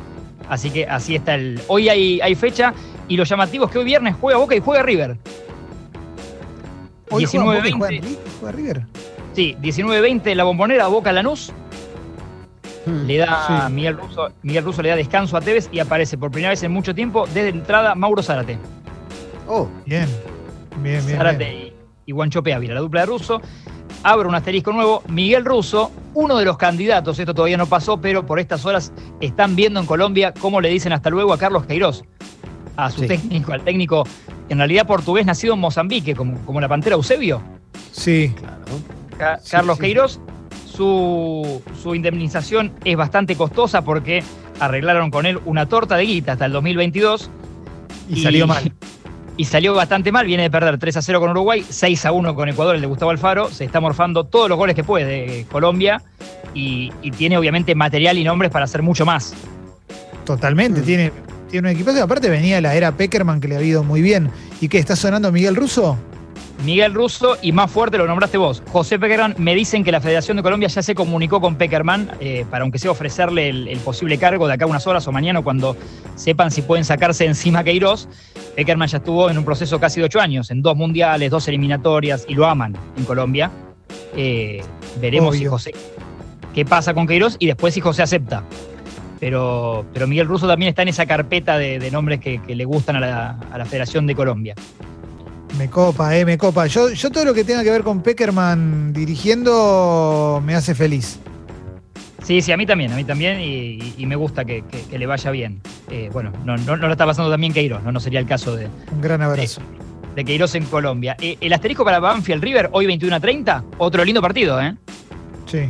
Así 0.49 0.69
que 0.71 0.87
así 0.87 1.15
está 1.15 1.35
el. 1.35 1.59
Hoy 1.67 1.89
hay, 1.89 2.21
hay 2.21 2.33
fecha 2.33 2.73
y 3.07 3.17
lo 3.17 3.23
llamativo 3.23 3.65
es 3.65 3.71
que 3.71 3.77
hoy 3.77 3.85
viernes 3.85 4.15
juega 4.19 4.39
Boca 4.39 4.55
y 4.55 4.59
juega 4.61 4.81
River. 4.83 5.17
Hoy 7.11 7.25
juega 7.25 7.45
Boca 7.45 7.67
y 7.67 7.71
19-20. 7.71 7.77
juega 7.77 7.89
River, 7.89 8.17
juega 8.39 8.51
River. 8.57 8.85
Sí, 9.33 9.57
19-20 9.61 10.35
la 10.35 10.43
bombonera, 10.43 10.87
Boca 10.87 11.11
Lanús. 11.11 11.51
Mm. 12.85 13.05
Le 13.05 13.17
da 13.17 13.67
Sí. 13.67 13.73
Miguel 13.73 13.97
Russo, 13.97 14.29
Miguel 14.41 14.63
Russo 14.63 14.81
le 14.81 14.89
da 14.89 14.95
descanso 14.95 15.37
a 15.37 15.41
Tevez 15.41 15.69
y 15.71 15.79
aparece 15.79 16.17
por 16.17 16.31
primera 16.31 16.49
vez 16.51 16.63
en 16.63 16.71
mucho 16.71 16.95
tiempo 16.95 17.25
desde 17.27 17.49
entrada 17.49 17.95
Mauro 17.95 18.23
Zárate. 18.23 18.57
Oh, 19.47 19.67
Bien, 19.85 20.07
bien, 20.77 21.05
bien. 21.05 21.17
Zárate 21.17 21.37
bien. 21.49 21.73
y, 22.05 22.09
y 22.09 22.11
Guanchope 22.13 22.53
Ávila, 22.53 22.75
la 22.75 22.79
dupla 22.81 23.01
de 23.01 23.05
Russo. 23.07 23.41
Abre 24.03 24.27
un 24.29 24.35
asterisco 24.35 24.71
nuevo. 24.71 25.03
Miguel 25.09 25.43
Russo, 25.43 25.91
uno 26.13 26.37
de 26.37 26.45
los 26.45 26.57
candidatos, 26.57 27.19
esto 27.19 27.33
todavía 27.33 27.57
no 27.57 27.65
pasó, 27.65 27.99
pero 27.99 28.25
por 28.25 28.39
estas 28.39 28.65
horas 28.65 28.93
están 29.19 29.55
viendo 29.55 29.79
en 29.79 29.85
Colombia 29.85 30.33
cómo 30.39 30.61
le 30.61 30.69
dicen 30.69 30.93
hasta 30.93 31.09
luego 31.09 31.33
a 31.33 31.37
Carlos 31.37 31.65
Queiroz, 31.65 32.03
a 32.85 32.91
su 32.91 33.01
Sí. 33.01 33.07
técnico, 33.07 33.53
al 33.53 33.61
técnico 33.63 34.03
en 34.49 34.57
realidad 34.57 34.87
portugués 34.87 35.25
nacido 35.25 35.53
en 35.53 35.59
Mozambique, 35.59 36.15
como, 36.15 36.37
como 36.45 36.59
la 36.61 36.67
pantera 36.67 36.95
Eusebio. 36.95 37.41
Sí, 37.91 38.33
claro. 38.37 39.37
Sí, 39.41 39.49
Carlos 39.51 39.77
sí. 39.77 39.81
Queiroz, 39.83 40.19
su, 40.65 41.61
su 41.81 41.93
indemnización 41.95 42.71
es 42.85 42.95
bastante 42.95 43.35
costosa 43.35 43.81
porque 43.83 44.23
arreglaron 44.59 45.11
con 45.11 45.25
él 45.25 45.39
una 45.45 45.65
torta 45.67 45.97
de 45.97 46.05
guita 46.05 46.33
hasta 46.33 46.45
el 46.45 46.51
2022 46.53 47.29
y 48.09 48.21
salió 48.23 48.47
mal. 48.47 48.71
Y 49.37 49.45
salió 49.45 49.73
bastante 49.73 50.11
mal, 50.11 50.25
viene 50.25 50.43
de 50.43 50.51
perder 50.51 50.77
3 50.77 50.97
a 50.97 51.01
0 51.01 51.21
con 51.21 51.29
Uruguay, 51.29 51.63
6 51.67 52.05
a 52.05 52.11
1 52.11 52.35
con 52.35 52.49
Ecuador, 52.49 52.75
el 52.75 52.81
de 52.81 52.87
Gustavo 52.87 53.11
Alfaro, 53.11 53.49
se 53.49 53.63
está 53.63 53.79
morfando 53.79 54.25
todos 54.25 54.49
los 54.49 54.57
goles 54.57 54.75
que 54.75 54.83
puede 54.83 55.05
de 55.05 55.45
Colombia 55.49 56.01
y, 56.53 56.91
y 57.01 57.11
tiene 57.11 57.37
obviamente 57.37 57.73
material 57.73 58.17
y 58.17 58.25
nombres 58.25 58.51
para 58.51 58.65
hacer 58.65 58.81
mucho 58.81 59.05
más. 59.05 59.33
Totalmente, 60.25 60.81
Mm. 60.81 60.83
tiene, 60.83 61.11
tiene 61.49 61.69
un 61.69 61.75
equipazo. 61.75 62.03
Aparte 62.03 62.29
venía 62.29 62.61
la 62.61 62.75
era 62.75 62.91
Peckerman 62.91 63.41
que 63.41 63.47
le 63.47 63.57
ha 63.57 63.61
ido 63.61 63.83
muy 63.83 64.01
bien. 64.01 64.29
¿Y 64.61 64.67
qué? 64.67 64.79
¿Está 64.79 64.95
sonando 64.95 65.31
Miguel 65.31 65.55
Russo? 65.55 65.97
Miguel 66.65 66.93
Russo 66.93 67.37
y 67.41 67.53
más 67.53 67.71
fuerte 67.71 67.97
lo 67.97 68.05
nombraste 68.05 68.37
vos. 68.37 68.61
José 68.71 68.99
Peckerman, 68.99 69.35
me 69.37 69.55
dicen 69.55 69.83
que 69.83 69.91
la 69.91 70.01
Federación 70.01 70.37
de 70.37 70.43
Colombia 70.43 70.67
ya 70.67 70.81
se 70.81 70.93
comunicó 70.93 71.39
con 71.39 71.55
Peckerman 71.55 72.11
eh, 72.19 72.45
para 72.49 72.63
aunque 72.63 72.79
sea 72.79 72.91
ofrecerle 72.91 73.49
el, 73.49 73.67
el 73.69 73.79
posible 73.79 74.17
cargo 74.17 74.47
de 74.47 74.53
acá 74.53 74.65
unas 74.65 74.85
horas 74.85 75.07
o 75.07 75.11
mañana 75.11 75.41
cuando 75.41 75.77
sepan 76.15 76.51
si 76.51 76.61
pueden 76.61 76.83
sacarse 76.83 77.25
encima 77.25 77.59
a 77.59 77.63
Queiroz. 77.63 78.09
Peckerman 78.55 78.89
ya 78.89 78.97
estuvo 78.97 79.29
en 79.29 79.37
un 79.37 79.45
proceso 79.45 79.79
casi 79.79 80.01
de 80.01 80.07
ocho 80.07 80.19
años, 80.19 80.51
en 80.51 80.61
dos 80.61 80.75
mundiales, 80.75 81.31
dos 81.31 81.47
eliminatorias 81.47 82.25
y 82.27 82.35
lo 82.35 82.45
aman 82.45 82.75
en 82.97 83.05
Colombia. 83.05 83.51
Eh, 84.15 84.61
veremos 84.99 85.37
si. 85.37 85.45
José 85.45 85.73
qué 86.53 86.65
pasa 86.65 86.93
con 86.93 87.07
Queiroz 87.07 87.35
y 87.39 87.47
después 87.47 87.73
si 87.73 87.81
José 87.81 88.03
acepta. 88.03 88.43
Pero, 89.19 89.85
pero 89.93 90.07
Miguel 90.07 90.27
Russo 90.27 90.47
también 90.47 90.69
está 90.69 90.81
en 90.83 90.87
esa 90.89 91.05
carpeta 91.05 91.57
de, 91.57 91.77
de 91.79 91.91
nombres 91.91 92.19
que, 92.19 92.41
que 92.41 92.55
le 92.55 92.63
gustan 92.65 92.95
a 92.95 92.99
la- 93.01 93.37
a 93.51 93.57
la 93.57 93.65
Federación 93.65 94.07
de 94.07 94.15
Colombia. 94.15 94.55
Me 95.57 95.69
copa, 95.69 96.15
eh, 96.15 96.23
me 96.25 96.37
copa. 96.37 96.67
Yo, 96.67 96.91
yo 96.91 97.09
todo 97.09 97.25
lo 97.25 97.33
que 97.33 97.43
tenga 97.43 97.63
que 97.63 97.71
ver 97.71 97.83
con 97.83 98.01
Peckerman 98.01 98.93
dirigiendo 98.93 100.41
me 100.45 100.55
hace 100.55 100.75
feliz. 100.75 101.19
Sí, 102.23 102.41
sí, 102.41 102.51
a 102.51 102.57
mí 102.57 102.65
también, 102.65 102.91
a 102.93 102.95
mí 102.95 103.03
también, 103.03 103.39
y, 103.41 104.05
me 104.05 104.15
gusta 104.15 104.45
que, 104.45 104.63
que- 104.69 104.83
que 104.83 104.99
le 104.99 105.05
vaya 105.07 105.31
bien. 105.31 105.61
Eh, 105.89 106.09
bueno, 106.13 106.31
no, 106.45 106.55
no, 106.57 106.77
no 106.77 106.85
lo 106.87 106.91
está 106.91 107.05
pasando 107.05 107.31
también 107.31 107.51
Queiroz, 107.53 107.81
no, 107.83 107.91
no 107.91 107.99
sería 107.99 108.19
el 108.19 108.25
caso 108.27 108.55
de, 108.55 108.67
Un 108.91 109.01
gran 109.01 109.21
abrazo. 109.21 109.61
de 110.15 110.23
Queiroz 110.23 110.53
en 110.55 110.65
Colombia. 110.65 111.17
Eh, 111.19 111.37
el 111.41 111.51
asterisco 111.53 111.83
para 111.83 111.99
Banfield 111.99 112.43
River, 112.43 112.69
hoy 112.71 112.85
21 112.85 113.15
a 113.15 113.19
30, 113.19 113.63
otro 113.79 114.05
lindo 114.05 114.21
partido, 114.21 114.61
¿eh? 114.61 114.75
Sí. 115.47 115.61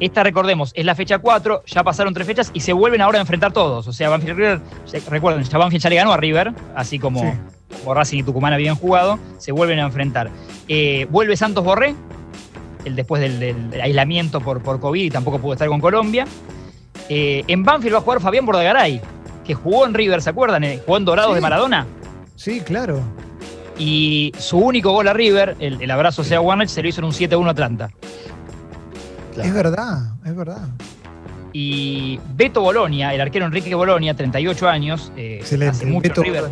Esta, 0.00 0.22
recordemos, 0.24 0.72
es 0.74 0.84
la 0.84 0.94
fecha 0.94 1.18
4, 1.18 1.62
ya 1.66 1.84
pasaron 1.84 2.14
tres 2.14 2.26
fechas 2.26 2.50
y 2.54 2.60
se 2.60 2.72
vuelven 2.72 3.00
ahora 3.02 3.18
a 3.18 3.20
enfrentar 3.20 3.52
todos. 3.52 3.86
O 3.86 3.92
sea, 3.92 4.08
Banfield 4.08 4.36
River, 4.38 4.60
recuerden, 5.10 5.44
ya 5.44 5.58
Banfield 5.58 5.82
ya 5.82 5.90
le 5.90 5.96
ganó 5.96 6.12
a 6.12 6.16
River, 6.16 6.52
así 6.74 6.98
como, 6.98 7.20
Sí. 7.20 7.28
como 7.80 7.94
Racing 7.94 8.18
y 8.18 8.22
Tucumán 8.22 8.52
habían 8.54 8.76
jugado, 8.76 9.18
se 9.38 9.52
vuelven 9.52 9.78
a 9.78 9.82
enfrentar. 9.84 10.30
Eh, 10.68 11.06
vuelve 11.10 11.36
Santos 11.36 11.62
Borré, 11.64 11.94
el 12.86 12.96
después 12.96 13.20
del, 13.20 13.38
del 13.70 13.80
aislamiento 13.80 14.40
por, 14.40 14.62
por 14.62 14.80
COVID 14.80 15.02
y 15.04 15.10
tampoco 15.10 15.38
pudo 15.38 15.52
estar 15.52 15.68
con 15.68 15.80
Colombia. 15.80 16.24
Eh, 17.10 17.44
en 17.46 17.62
Banfield 17.64 17.94
va 17.94 17.98
a 17.98 18.02
jugar 18.02 18.20
Fabián 18.20 18.46
Bordagaray, 18.46 19.00
que 19.44 19.52
jugó 19.54 19.84
en 19.86 19.92
River, 19.92 20.22
¿se 20.22 20.30
acuerdan? 20.30 20.64
Eh, 20.64 20.80
Jugó 20.86 20.96
en 20.96 21.04
Dorados 21.04 21.32
Sí. 21.32 21.34
de 21.34 21.40
Maradona. 21.42 21.86
Sí, 22.36 22.60
claro. 22.60 23.00
Y 23.78 24.32
su 24.38 24.58
único 24.58 24.92
gol 24.92 25.08
a 25.08 25.12
River, 25.12 25.56
el, 25.58 25.80
el 25.82 25.90
abrazo 25.90 26.22
sea 26.24 26.40
Warner, 26.40 26.68
se 26.68 26.82
lo 26.82 26.88
hizo 26.88 27.00
en 27.00 27.06
un 27.06 27.12
7-1 27.12 27.50
Atlanta. 27.50 27.90
Claro. 29.42 29.48
Es 29.48 29.54
verdad, 29.54 30.02
es 30.24 30.36
verdad. 30.36 30.68
Y 31.52 32.20
Beto 32.34 32.60
Bolonia, 32.60 33.12
el 33.14 33.20
arquero 33.20 33.46
Enrique 33.46 33.74
Bolonia, 33.74 34.14
38 34.14 34.68
años, 34.68 35.12
eh, 35.16 35.38
Excelente. 35.40 35.76
hace 35.76 35.86
mucho 35.86 36.08
Beto 36.08 36.22
River. 36.22 36.44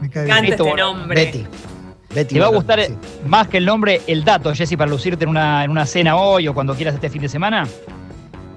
Me 0.00 0.10
cae 0.10 0.24
bien. 0.24 0.36
Beto 0.42 0.50
este 0.52 0.62
Bolonia. 0.62 0.84
nombre. 0.84 1.24
Betty. 1.24 1.46
Betty 2.14 2.34
Te 2.34 2.40
va 2.40 2.46
a 2.46 2.50
gustar 2.50 2.80
sí. 2.84 2.94
más 3.26 3.46
que 3.46 3.58
el 3.58 3.64
nombre, 3.66 4.00
el 4.08 4.24
dato, 4.24 4.52
Jesse, 4.52 4.76
para 4.76 4.90
lucirte 4.90 5.22
en 5.24 5.30
una, 5.30 5.62
en 5.64 5.70
una 5.70 5.86
cena 5.86 6.16
hoy 6.16 6.48
o 6.48 6.54
cuando 6.54 6.74
quieras 6.74 6.94
este 6.94 7.08
fin 7.08 7.22
de 7.22 7.28
semana. 7.28 7.68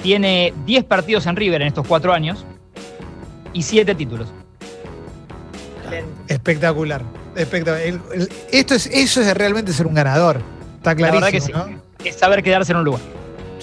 Tiene 0.01 0.53
10 0.65 0.83
partidos 0.85 1.27
en 1.27 1.35
River 1.35 1.61
en 1.61 1.67
estos 1.67 1.85
cuatro 1.85 2.11
años 2.13 2.43
y 3.53 3.61
7 3.61 3.93
títulos. 3.93 4.29
Excelente. 5.83 6.11
Espectacular. 6.33 7.03
Espectacular. 7.35 7.81
El- 7.87 8.01
el- 8.21 8.29
esto 8.51 8.73
es, 8.73 8.87
eso 8.87 9.21
es 9.21 9.33
realmente 9.35 9.71
ser 9.73 9.85
un 9.85 9.93
ganador. 9.93 10.41
Está 10.77 10.91
La 10.91 10.95
clarísimo, 10.95 11.21
verdad 11.21 11.31
que 11.31 11.41
sí. 11.41 11.51
¿no? 11.51 11.81
Es 12.03 12.15
saber 12.15 12.41
quedarse 12.43 12.71
en 12.71 12.79
un 12.79 12.85
lugar. 12.85 13.01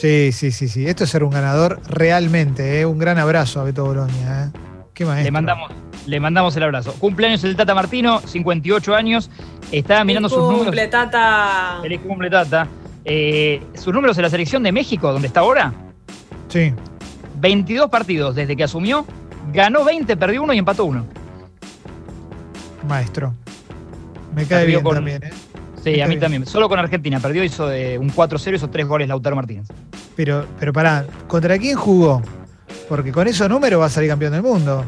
Sí, 0.00 0.32
sí, 0.32 0.50
sí, 0.50 0.68
sí. 0.68 0.86
Esto 0.86 1.04
es 1.04 1.10
ser 1.10 1.24
un 1.24 1.30
ganador 1.30 1.80
realmente. 1.86 2.80
¿eh? 2.80 2.86
Un 2.86 2.98
gran 2.98 3.18
abrazo 3.18 3.60
a 3.60 3.64
Beto 3.64 3.84
Bolonia. 3.84 4.44
¿eh? 4.54 4.58
Qué 4.94 5.04
maestro. 5.04 5.24
Le 5.24 5.30
mandamos, 5.30 5.70
le 6.06 6.20
mandamos 6.20 6.56
el 6.56 6.62
abrazo. 6.62 6.94
Cumpleaños 6.98 7.44
el 7.44 7.54
Tata 7.56 7.74
Martino, 7.74 8.20
58 8.20 8.94
años. 8.94 9.30
Estaba 9.72 10.02
mirando 10.04 10.28
sus 10.28 10.38
Cumple, 10.38 10.64
números. 10.66 10.90
Tata. 10.90 11.78
Feliz 11.82 12.00
cumple, 12.06 12.30
Tata. 12.30 12.66
Eh, 13.04 13.62
sus 13.74 13.92
números 13.92 14.16
en 14.18 14.22
la 14.22 14.30
selección 14.30 14.62
de 14.62 14.72
México, 14.72 15.12
donde 15.12 15.28
está 15.28 15.40
ahora. 15.40 15.72
Sí. 16.48 16.72
22 17.38 17.88
partidos 17.90 18.34
desde 18.34 18.56
que 18.56 18.64
asumió. 18.64 19.06
Ganó 19.52 19.84
20, 19.84 20.16
perdió 20.16 20.42
uno 20.42 20.52
y 20.54 20.58
empató 20.58 20.84
uno. 20.84 21.06
Maestro. 22.88 23.34
Me 24.34 24.46
cae 24.46 24.60
Perdió 24.60 24.78
bien 24.78 24.82
con- 24.84 24.94
también, 24.94 25.22
¿eh? 25.24 25.30
Sí, 25.82 25.90
Está 25.92 26.04
a 26.04 26.08
mí 26.08 26.14
bien. 26.14 26.20
también. 26.20 26.46
Solo 26.46 26.68
con 26.68 26.78
Argentina. 26.78 27.20
Perdió, 27.20 27.42
hizo 27.42 27.66
de 27.66 27.96
un 27.98 28.10
4-0, 28.10 28.54
hizo 28.56 28.68
tres 28.68 28.86
goles 28.86 29.08
Lautaro 29.08 29.34
Martínez. 29.36 29.66
Pero, 30.16 30.44
pero 30.58 30.72
pará, 30.72 31.06
¿contra 31.26 31.56
quién 31.58 31.76
jugó? 31.76 32.20
Porque 32.88 33.12
con 33.12 33.26
esos 33.26 33.48
números 33.48 33.80
va 33.80 33.86
a 33.86 33.90
salir 33.90 34.10
campeón 34.10 34.32
del 34.32 34.42
mundo. 34.42 34.84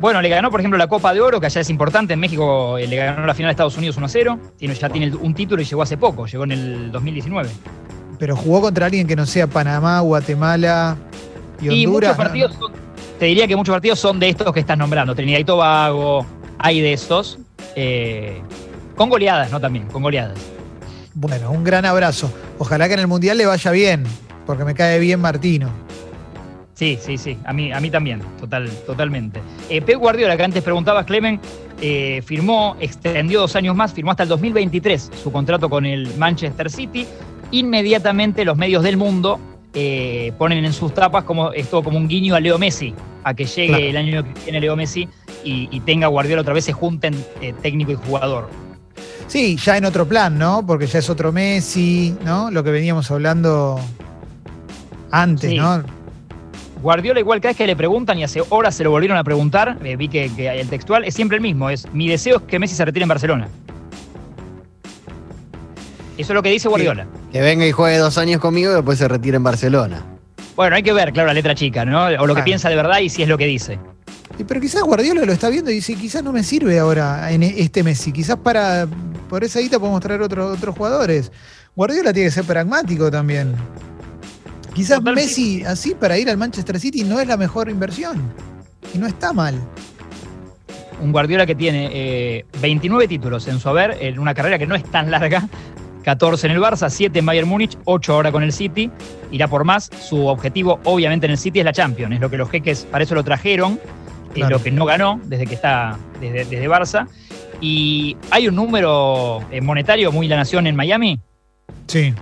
Bueno, 0.00 0.22
le 0.22 0.28
ganó, 0.28 0.50
por 0.50 0.60
ejemplo, 0.60 0.78
la 0.78 0.86
Copa 0.86 1.12
de 1.12 1.20
Oro, 1.20 1.40
que 1.40 1.46
allá 1.46 1.60
es 1.60 1.70
importante. 1.70 2.12
En 2.14 2.20
México 2.20 2.78
eh, 2.78 2.86
le 2.86 2.94
ganó 2.96 3.26
la 3.26 3.34
final 3.34 3.48
a 3.48 3.50
Estados 3.50 3.76
Unidos 3.76 3.98
1-0. 3.98 4.38
Tiene, 4.56 4.74
ya 4.74 4.88
tiene 4.88 5.12
un 5.16 5.34
título 5.34 5.60
y 5.60 5.64
llegó 5.64 5.82
hace 5.82 5.96
poco. 5.96 6.26
Llegó 6.26 6.44
en 6.44 6.52
el 6.52 6.92
2019. 6.92 7.48
Pero 8.20 8.36
jugó 8.36 8.60
contra 8.60 8.86
alguien 8.86 9.06
que 9.08 9.16
no 9.16 9.26
sea 9.26 9.48
Panamá, 9.48 9.98
Guatemala 10.00 10.96
y 11.60 11.66
Y 11.66 11.86
Honduras. 11.86 12.10
muchos 12.10 12.24
partidos 12.24 12.54
son- 12.54 12.72
te 13.18 13.26
diría 13.26 13.48
que 13.48 13.56
muchos 13.56 13.72
partidos 13.72 13.98
son 13.98 14.20
de 14.20 14.28
estos 14.28 14.52
que 14.52 14.60
estás 14.60 14.78
nombrando. 14.78 15.16
Trinidad 15.16 15.40
y 15.40 15.44
Tobago, 15.44 16.24
hay 16.58 16.80
de 16.80 16.92
estos. 16.92 17.38
eh, 17.74 18.40
con 18.98 19.08
goleadas, 19.08 19.50
¿no? 19.50 19.58
También, 19.60 19.86
con 19.86 20.02
goleadas. 20.02 20.38
Bueno, 21.14 21.50
un 21.50 21.64
gran 21.64 21.86
abrazo. 21.86 22.30
Ojalá 22.58 22.86
que 22.88 22.94
en 22.94 23.00
el 23.00 23.06
Mundial 23.06 23.38
le 23.38 23.46
vaya 23.46 23.70
bien, 23.70 24.04
porque 24.44 24.64
me 24.64 24.74
cae 24.74 24.98
bien 24.98 25.20
Martino. 25.20 25.70
Sí, 26.74 26.98
sí, 27.00 27.16
sí. 27.18 27.36
A 27.44 27.52
mí, 27.52 27.72
a 27.72 27.80
mí 27.80 27.90
también, 27.90 28.20
total, 28.38 28.70
totalmente. 28.86 29.40
Eh, 29.68 29.80
Pep 29.82 29.96
Guardiola, 29.98 30.36
que 30.36 30.44
antes 30.44 30.62
preguntabas, 30.62 31.06
Clemen, 31.06 31.40
eh, 31.80 32.22
firmó, 32.24 32.76
extendió 32.78 33.40
dos 33.40 33.56
años 33.56 33.74
más, 33.74 33.92
firmó 33.92 34.10
hasta 34.12 34.22
el 34.24 34.28
2023 34.28 35.10
su 35.22 35.32
contrato 35.32 35.68
con 35.68 35.86
el 35.86 36.14
Manchester 36.16 36.70
City. 36.70 37.04
Inmediatamente 37.50 38.44
los 38.44 38.56
medios 38.56 38.84
del 38.84 38.96
mundo 38.96 39.40
eh, 39.74 40.32
ponen 40.38 40.64
en 40.64 40.72
sus 40.72 40.94
tapas 40.94 41.24
como 41.24 41.52
esto 41.52 41.82
como 41.82 41.98
un 41.98 42.06
guiño 42.06 42.34
a 42.36 42.40
Leo 42.40 42.58
Messi, 42.58 42.94
a 43.24 43.34
que 43.34 43.44
llegue 43.46 43.68
Claro. 43.68 43.84
el 43.84 43.96
año 43.96 44.22
que 44.24 44.40
viene 44.44 44.60
Leo 44.60 44.76
Messi 44.76 45.08
y, 45.44 45.68
y 45.72 45.80
tenga 45.80 46.06
Guardiola 46.06 46.42
otra 46.42 46.54
vez, 46.54 46.64
se 46.64 46.72
junten 46.72 47.14
eh, 47.40 47.54
técnico 47.60 47.90
y 47.90 47.96
jugador. 47.96 48.48
Sí, 49.28 49.56
ya 49.56 49.76
en 49.76 49.84
otro 49.84 50.06
plan, 50.08 50.38
¿no? 50.38 50.64
Porque 50.66 50.86
ya 50.86 50.98
es 50.98 51.08
otro 51.10 51.32
Messi, 51.32 52.16
¿no? 52.24 52.50
Lo 52.50 52.64
que 52.64 52.70
veníamos 52.70 53.10
hablando 53.10 53.78
antes, 55.10 55.50
Sí. 55.50 55.56
¿no? 55.56 55.82
Guardiola, 56.82 57.18
igual 57.20 57.40
cada 57.40 57.50
vez 57.50 57.56
que 57.56 57.66
le 57.66 57.76
preguntan, 57.76 58.18
y 58.18 58.24
hace 58.24 58.40
horas 58.50 58.74
se 58.74 58.84
lo 58.84 58.90
volvieron 58.90 59.18
a 59.18 59.24
preguntar, 59.24 59.78
eh, 59.84 59.96
vi 59.96 60.08
que, 60.08 60.30
que 60.34 60.48
el 60.60 60.68
textual 60.68 61.04
es 61.04 61.14
siempre 61.14 61.36
el 61.36 61.42
mismo, 61.42 61.70
es 61.70 61.92
mi 61.92 62.08
deseo 62.08 62.36
es 62.36 62.42
que 62.44 62.58
Messi 62.58 62.76
se 62.76 62.84
retire 62.84 63.02
en 63.02 63.08
Barcelona. 63.08 63.48
Eso 66.16 66.32
es 66.32 66.34
lo 66.34 66.42
que 66.42 66.50
dice 66.50 66.68
Guardiola. 66.68 67.06
Que 67.32 67.40
venga 67.40 67.66
y 67.66 67.72
juegue 67.72 67.98
dos 67.98 68.16
años 68.18 68.40
conmigo 68.40 68.72
y 68.72 68.74
después 68.74 68.98
se 68.98 69.08
retire 69.08 69.36
en 69.36 69.42
Barcelona. 69.44 70.02
Bueno, 70.56 70.74
hay 70.74 70.82
que 70.82 70.92
ver, 70.92 71.12
claro, 71.12 71.28
la 71.28 71.34
letra 71.34 71.54
chica, 71.54 71.84
¿no? 71.84 72.06
O 72.06 72.26
lo 72.26 72.34
que 72.34 72.42
piensa 72.42 72.68
de 72.68 72.76
verdad 72.76 72.98
y 73.00 73.08
si 73.08 73.22
es 73.22 73.28
lo 73.28 73.38
que 73.38 73.46
dice. 73.46 73.78
Y 74.38 74.44
pero 74.44 74.60
quizás 74.60 74.82
Guardiola 74.82 75.24
lo 75.24 75.32
está 75.32 75.48
viendo 75.48 75.70
y 75.70 75.74
dice, 75.74 75.94
quizás 75.94 76.22
no 76.22 76.32
me 76.32 76.42
sirve 76.42 76.78
ahora 76.78 77.30
en 77.30 77.42
este 77.42 77.82
Messi, 77.82 78.12
quizás 78.12 78.36
para 78.36 78.86
por 79.28 79.44
esa 79.44 79.60
guita 79.60 79.78
podemos 79.78 80.00
traer 80.00 80.22
otro- 80.22 80.48
otros 80.52 80.76
jugadores. 80.76 81.30
Guardiola 81.76 82.12
tiene 82.12 82.28
que 82.28 82.32
ser 82.34 82.44
pragmático 82.44 83.10
también. 83.10 83.54
Quizás 84.74 84.98
Total, 84.98 85.14
Messi 85.14 85.64
así 85.64 85.94
para 85.94 86.18
ir 86.18 86.28
al 86.30 86.36
Manchester 86.36 86.78
City 86.78 87.04
no 87.04 87.18
es 87.20 87.26
la 87.26 87.36
mejor 87.36 87.68
inversión. 87.68 88.22
Y 88.94 88.98
no 88.98 89.06
está 89.06 89.32
mal. 89.32 89.54
Un 91.00 91.12
Guardiola 91.12 91.46
que 91.46 91.54
tiene 91.54 91.90
eh, 91.92 92.44
29 92.60 93.06
títulos 93.06 93.46
en 93.48 93.60
su 93.60 93.68
haber, 93.68 93.96
en 94.00 94.18
una 94.18 94.34
carrera 94.34 94.58
que 94.58 94.66
no 94.66 94.74
es 94.74 94.82
tan 94.84 95.10
larga, 95.10 95.48
14 96.04 96.46
en 96.48 96.52
el 96.54 96.60
Barça, 96.60 96.90
7 96.90 97.18
en 97.18 97.26
Bayern 97.26 97.48
Múnich, 97.48 97.76
8 97.84 98.12
ahora 98.14 98.32
con 98.32 98.42
el 98.42 98.52
City, 98.52 98.90
irá 99.30 99.46
por 99.46 99.64
más. 99.64 99.90
Su 100.00 100.26
objetivo, 100.26 100.80
obviamente, 100.84 101.26
en 101.26 101.32
el 101.32 101.38
City 101.38 101.60
es 101.60 101.64
la 101.64 101.72
Champions, 101.72 102.14
es 102.14 102.20
lo 102.20 102.30
que 102.30 102.36
los 102.36 102.50
jeques 102.50 102.86
para 102.90 103.04
eso 103.04 103.14
lo 103.14 103.22
trajeron, 103.22 103.78
es 104.34 104.48
lo 104.50 104.62
que 104.62 104.70
no 104.72 104.84
ganó 104.86 105.20
desde 105.24 105.46
que 105.46 105.54
está 105.54 105.96
desde, 106.20 106.44
desde 106.44 106.68
Barça. 106.68 107.06
Y 107.60 108.16
hay 108.30 108.48
un 108.48 108.54
número 108.54 109.40
eh, 109.50 109.60
monetario 109.60 110.12
muy 110.12 110.28
la 110.28 110.36
nación 110.36 110.66
en 110.66 110.76
Miami. 110.76 111.18
Sí. 111.86 112.14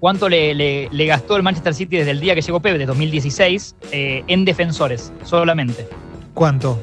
¿Cuánto 0.00 0.28
le, 0.28 0.54
le- 0.54 0.88
le 0.90 1.06
gastó 1.06 1.36
el 1.36 1.42
Manchester 1.42 1.74
City 1.74 1.96
desde 1.96 2.12
el 2.12 2.20
día 2.20 2.34
que 2.34 2.40
llegó 2.42 2.60
Pepe, 2.60 2.78
de 2.78 2.86
2016, 2.86 3.74
eh, 3.92 4.22
en 4.28 4.44
defensores 4.44 5.12
solamente? 5.24 5.88
¿Cuánto? 6.34 6.80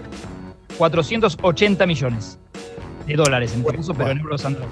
480 0.77 1.85
millones 1.85 2.37
de 3.07 3.13
dólares 3.15 3.53
en 3.53 3.63
Bueno, 3.63 3.79
pesos, 3.79 3.95
pero 3.97 4.11
en 4.11 4.19
euros 4.19 4.41
Sandro. 4.41 4.65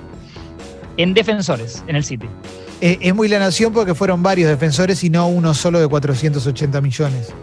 En 0.97 1.13
defensores, 1.13 1.83
en 1.87 1.95
el 1.95 2.03
City. 2.03 2.27
Eh, 2.81 2.97
es 3.01 3.15
muy 3.15 3.29
la 3.29 3.39
nación 3.39 3.71
porque 3.71 3.95
fueron 3.95 4.21
varios 4.21 4.49
defensores 4.49 5.03
y 5.03 5.09
no 5.09 5.27
uno 5.27 5.53
solo 5.53 5.79
de 5.79 5.87
480 5.87 6.81
millones. 6.81 7.33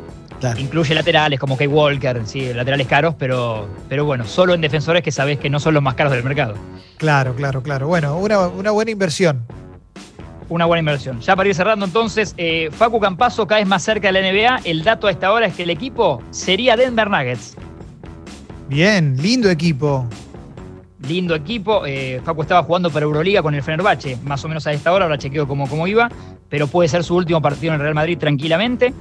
Claro. 0.41 0.59
Incluye 0.59 0.95
laterales 0.95 1.39
como 1.39 1.57
Kay 1.57 1.67
Walker, 1.67 2.23
sí, 2.25 2.53
laterales 2.55 2.87
caros, 2.87 3.15
pero, 3.19 3.69
pero 3.91 4.07
bueno, 4.07 4.25
solo 4.25 4.55
en 4.55 4.63
defensores 4.63 5.03
que 5.03 5.13
sabés 5.13 5.39
que 5.39 5.51
no 5.51 5.61
son 5.61 5.75
los 5.75 5.83
más 5.83 5.95
caros 5.95 6.13
del 6.15 6.25
mercado. 6.25 6.55
Claro, 6.97 7.35
claro, 7.35 7.63
claro. 7.63 7.87
Bueno, 7.89 8.17
una, 8.17 8.49
una 8.49 8.71
buena 8.71 8.91
inversión. 8.91 9.45
Una 10.49 10.65
buena 10.65 10.81
inversión. 10.81 11.21
Ya 11.21 11.37
para 11.37 11.49
ir 11.49 11.55
cerrando 11.55 11.85
entonces, 11.85 12.35
eh, 12.39 12.71
Facu 12.73 12.99
Campazo 12.99 13.47
cada 13.47 13.61
vez 13.61 13.69
más 13.69 13.83
cerca 13.83 14.11
de 14.11 14.21
la 14.21 14.33
NBA. 14.33 14.61
El 14.65 14.83
dato 14.83 15.07
a 15.07 15.11
esta 15.11 15.31
hora 15.31 15.47
es 15.47 15.55
que 15.55 15.63
el 15.65 15.71
equipo 15.71 16.23
sería 16.31 16.75
Denver 16.77 17.09
Nuggets. 17.09 17.57
Bien, 18.69 19.17
lindo 19.21 19.51
equipo. 19.51 20.07
Lindo 21.07 21.35
equipo. 21.35 21.85
eh, 21.87 22.21
Facu 22.25 22.43
estaba 22.43 22.63
jugando 22.63 22.91
para 22.91 23.05
Euroliga 23.05 23.43
con 23.43 23.55
el 23.55 23.63
Fenerbahce, 23.63 24.17
más 24.25 24.45
o 24.45 24.49
menos 24.49 24.67
a 24.67 24.73
esta 24.73 24.93
hora, 24.93 25.05
ahora 25.05 25.19
chequeo 25.19 25.47
cómo, 25.47 25.69
cómo 25.69 25.87
iba, 25.87 26.11
pero 26.49 26.67
puede 26.67 26.89
ser 26.89 27.05
su 27.05 27.15
último 27.15 27.41
partido 27.41 27.73
en 27.73 27.81
el 27.81 27.83
Real 27.83 27.95
Madrid 27.95 28.19
tranquilamente. 28.19 28.93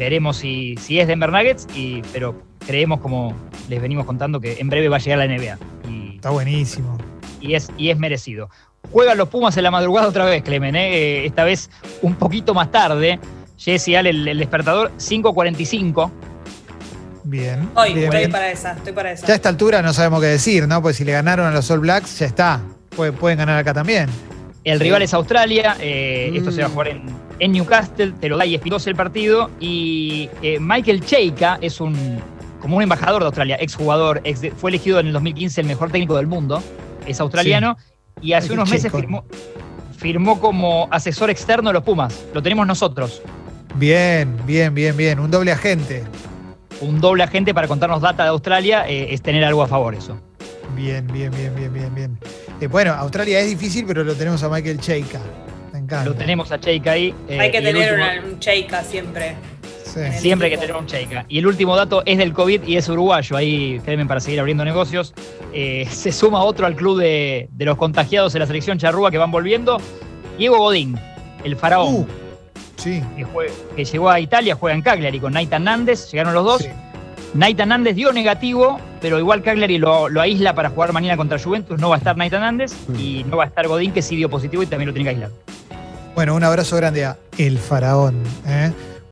Veremos 0.00 0.38
si, 0.38 0.76
si 0.80 0.98
es 0.98 1.06
Denver 1.06 1.30
Nuggets, 1.30 1.66
y, 1.74 2.00
pero 2.10 2.42
creemos, 2.66 3.00
como 3.00 3.34
les 3.68 3.82
venimos 3.82 4.06
contando, 4.06 4.40
que 4.40 4.58
en 4.58 4.70
breve 4.70 4.88
va 4.88 4.96
a 4.96 4.98
llegar 4.98 5.18
la 5.18 5.26
NBA. 5.26 5.58
Y, 5.90 6.14
Está 6.16 6.30
buenísimo. 6.30 6.96
y 7.38 7.52
es, 7.54 7.70
y 7.76 7.90
es 7.90 7.98
merecido. 7.98 8.48
Juegan 8.92 9.18
los 9.18 9.28
Pumas 9.28 9.54
en 9.58 9.62
la 9.64 9.70
madrugada 9.70 10.08
otra 10.08 10.24
vez, 10.24 10.42
Clemen, 10.42 10.74
¿eh? 10.74 10.94
Eh, 10.94 11.26
esta 11.26 11.44
vez 11.44 11.68
un 12.00 12.14
poquito 12.14 12.54
más 12.54 12.70
tarde. 12.72 13.20
Jesse 13.58 13.88
Ale, 13.94 14.08
el, 14.08 14.26
el 14.26 14.38
despertador, 14.38 14.90
5.45. 14.96 16.10
Bien. 17.24 17.60
Estoy, 17.60 17.92
bien, 17.92 18.04
estoy 18.04 18.18
bien. 18.20 18.32
para 18.32 18.50
esa, 18.50 18.72
estoy 18.72 18.92
para 18.94 19.12
esa. 19.12 19.26
Ya 19.26 19.34
a 19.34 19.36
esta 19.36 19.48
altura 19.50 19.82
no 19.82 19.92
sabemos 19.92 20.22
qué 20.22 20.28
decir, 20.28 20.66
¿no? 20.66 20.80
Pues 20.80 20.96
si 20.96 21.04
le 21.04 21.12
ganaron 21.12 21.46
a 21.46 21.50
los 21.50 21.70
All 21.70 21.80
Blacks, 21.80 22.18
ya 22.20 22.26
está. 22.26 22.62
Pueden, 22.96 23.14
pueden 23.16 23.36
ganar 23.36 23.58
acá 23.58 23.74
también. 23.74 24.08
El 24.64 24.78
Sí. 24.78 24.84
rival 24.84 25.02
es 25.02 25.12
Australia, 25.12 25.76
eh, 25.78 26.32
esto 26.34 26.50
se 26.50 26.60
va 26.62 26.66
a 26.66 26.68
Mm. 26.70 26.72
jugar 26.72 26.88
en, 26.88 27.02
en 27.40 27.52
Newcastle, 27.52 28.12
te 28.20 28.28
lo 28.28 28.36
da 28.36 28.46
y 28.46 28.54
es 28.54 28.86
el 28.86 28.94
partido. 28.94 29.50
Y 29.58 30.28
eh, 30.42 30.58
Michael 30.60 31.04
Cheika 31.04 31.58
es 31.60 31.80
un 31.80 32.18
como 32.60 32.76
un 32.76 32.82
embajador 32.82 33.22
de 33.22 33.26
Australia, 33.26 33.56
exjugador, 33.58 34.20
ex 34.22 34.42
de- 34.42 34.50
fue 34.50 34.70
elegido 34.70 35.00
en 35.00 35.06
el 35.06 35.12
2015 35.14 35.62
el 35.62 35.66
mejor 35.66 35.90
técnico 35.90 36.16
del 36.18 36.26
mundo, 36.26 36.62
es 37.06 37.18
australiano, 37.18 37.78
y 38.20 38.34
hace 38.34 38.52
unos 38.52 38.70
meses 38.70 38.92
firmó, 38.92 39.24
firmó 39.96 40.38
como 40.40 40.86
asesor 40.90 41.30
externo 41.30 41.70
de 41.70 41.74
los 41.74 41.82
Pumas. 41.84 42.22
Lo 42.34 42.42
tenemos 42.42 42.66
nosotros, 42.66 43.22
Bien, 43.76 44.36
bien, 44.46 44.74
bien, 44.74 44.94
bien. 44.96 45.20
Un 45.20 45.30
doble 45.30 45.52
agente. 45.52 46.04
un 46.82 47.00
doble 47.00 47.22
agente 47.22 47.54
para 47.54 47.66
contarnos 47.66 48.02
data 48.02 48.24
de 48.24 48.28
Australia, 48.28 48.86
eh, 48.86 49.14
es 49.14 49.22
tener 49.22 49.42
algo 49.44 49.62
a 49.62 49.66
favor 49.66 49.94
eso. 49.94 50.18
Bien, 50.76 51.06
bien, 51.06 51.30
bien, 51.30 51.54
bien, 51.54 51.72
bien, 51.72 51.94
bien. 51.94 52.18
Eh, 52.60 52.66
bueno, 52.66 52.92
Australia 52.92 53.40
es 53.40 53.48
difícil, 53.48 53.84
pero 53.86 54.04
lo 54.04 54.14
tenemos 54.14 54.42
a 54.42 54.48
Michael 54.50 54.80
Cheika. 54.80 55.20
Lo 56.04 56.14
tenemos 56.14 56.50
a 56.52 56.58
Cheika 56.60 56.92
ahí. 56.92 57.14
eh, 57.28 57.38
Hay 57.40 57.50
que 57.50 57.60
tener 57.60 57.92
último- 57.94 58.32
un 58.34 58.38
cheika 58.40 58.82
siempre. 58.84 59.34
Sí. 59.84 59.98
en 60.00 60.12
Siempre 60.12 60.46
hay 60.46 60.52
que 60.52 60.58
tener 60.58 60.76
un 60.76 60.86
cheika. 60.86 61.24
Y 61.28 61.38
el 61.38 61.46
último 61.48 61.74
dato 61.74 62.02
es 62.06 62.16
del 62.18 62.32
COVID 62.32 62.62
y 62.64 62.76
es 62.76 62.88
uruguayo. 62.88 63.36
Ahí, 63.36 63.80
créeme, 63.84 64.06
para 64.06 64.20
seguir 64.20 64.38
abriendo 64.38 64.64
negocios. 64.64 65.12
Eh, 65.52 65.86
se 65.90 66.12
suma 66.12 66.42
otro 66.44 66.66
al 66.66 66.76
club 66.76 67.00
de, 67.00 67.48
de 67.50 67.64
los 67.64 67.76
contagiados 67.76 68.32
de 68.32 68.38
la 68.38 68.46
selección 68.46 68.78
charrúa 68.78 69.10
que 69.10 69.18
van 69.18 69.30
volviendo. 69.32 69.78
Diego 70.38 70.58
Godín, 70.58 70.96
el 71.44 71.56
faraón, 71.56 71.94
Uh, 71.94 72.06
sí. 72.76 73.02
que, 73.16 73.26
jue- 73.26 73.50
que 73.76 73.84
llegó 73.84 74.08
a 74.10 74.20
Italia, 74.20 74.54
juega 74.54 74.74
en 74.76 74.82
Cagliari 74.82 75.18
con 75.18 75.32
Nathan 75.32 75.64
Nández. 75.64 76.10
Llegaron 76.12 76.34
los 76.34 76.44
dos. 76.44 76.62
sí. 76.62 76.68
Nathan 77.34 77.68
Nández 77.68 77.94
dio 77.94 78.12
negativo, 78.12 78.80
pero 79.00 79.16
igual 79.18 79.42
Cagliari 79.42 79.78
lo, 79.78 80.08
lo 80.08 80.20
aísla 80.20 80.52
para 80.54 80.70
jugar 80.70 80.92
mañana 80.92 81.16
contra 81.16 81.38
Juventus. 81.38 81.78
No 81.80 81.88
va 81.88 81.94
a 81.96 81.98
estar 81.98 82.16
Nathan 82.16 82.40
Nández 82.40 82.72
Mm. 82.88 82.98
y 82.98 83.24
no 83.24 83.36
va 83.36 83.44
a 83.44 83.46
estar 83.46 83.68
Godín, 83.68 83.92
que 83.92 84.02
sí 84.02 84.16
dio 84.16 84.28
positivo 84.28 84.62
y 84.62 84.66
también 84.66 84.88
lo 84.88 84.92
tiene 84.94 85.04
que 85.04 85.10
aislar. 85.10 85.30
Bueno, 86.14 86.34
un 86.34 86.44
abrazo 86.44 86.76
grande 86.76 87.04
a 87.04 87.16
El 87.38 87.58
Faraón. 87.58 88.22
¿eh? 88.46 88.72